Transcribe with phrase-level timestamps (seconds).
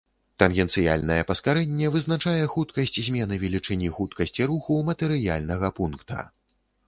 [0.41, 6.27] Тангенцыяльнае паскарэнне вызначае хуткасць змены велічыні хуткасці руху матэрыяльнага пункта.